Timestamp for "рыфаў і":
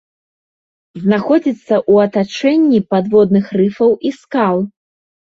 3.61-4.13